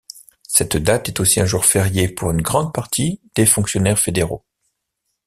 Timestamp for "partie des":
2.73-3.45